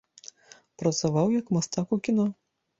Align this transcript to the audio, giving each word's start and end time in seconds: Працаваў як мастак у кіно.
Працаваў 0.83 1.27
як 1.39 1.53
мастак 1.59 1.87
у 1.99 2.03
кіно. 2.09 2.29